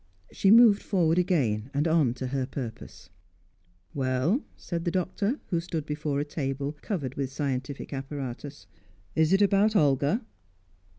She 0.31 0.49
moved 0.49 0.81
forward 0.81 1.19
again, 1.19 1.69
and 1.75 1.87
on 1.87 2.15
to 2.15 2.25
her 2.29 2.47
purpose. 2.47 3.11
"Well?" 3.93 4.41
said 4.57 4.83
the 4.83 4.89
Doctor, 4.89 5.39
who 5.51 5.59
stood 5.59 5.85
before 5.85 6.19
a 6.19 6.25
table 6.25 6.75
covered 6.81 7.13
with 7.13 7.31
scientific 7.31 7.93
apparatus. 7.93 8.65
"Is 9.15 9.31
it 9.31 9.43
about 9.43 9.75
Olga?" 9.75 10.25